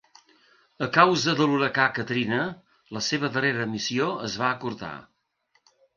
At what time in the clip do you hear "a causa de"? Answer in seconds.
0.85-1.45